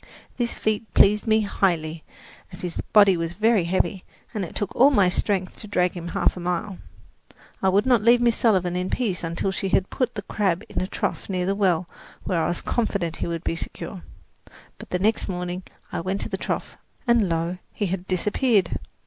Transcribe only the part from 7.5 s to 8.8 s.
I would not leave Miss Sullivan